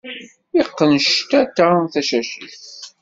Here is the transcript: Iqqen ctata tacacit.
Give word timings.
Iqqen 0.61 0.93
ctata 1.05 1.65
tacacit. 1.93 2.29